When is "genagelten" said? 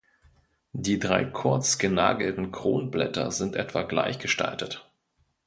1.77-2.51